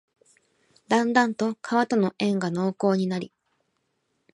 [0.87, 3.31] だんだんと川との縁が濃厚になり、